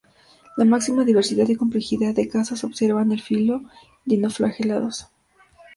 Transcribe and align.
La 0.57 0.65
máxima 0.65 1.03
diversidad 1.05 1.47
y 1.47 1.53
complejidad 1.55 2.15
de 2.15 2.27
casos 2.27 2.61
se 2.61 2.65
observa 2.65 3.03
en 3.03 3.11
el 3.11 3.21
filo 3.21 3.61
dinoflagelados. 4.03 5.09